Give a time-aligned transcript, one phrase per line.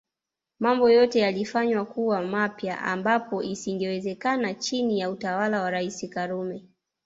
[0.59, 6.65] Mambo yote yalifanywa kuwa mapya ambapo isingewezekana chini ya utawala wa Rais Karume